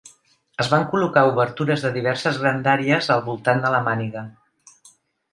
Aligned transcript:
Es 0.63 0.69
van 0.69 0.85
col·locar 0.93 1.21
obertures 1.31 1.83
de 1.87 1.91
diverses 1.97 2.39
grandàries 2.43 3.09
al 3.17 3.21
voltant 3.27 3.61
de 3.67 3.71
la 3.75 3.83
màniga. 3.89 4.25